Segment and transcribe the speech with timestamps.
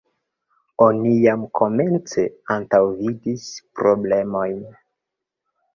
[0.85, 2.25] Oni jam komence
[2.57, 3.47] antaŭvidis
[3.79, 4.63] problemojn.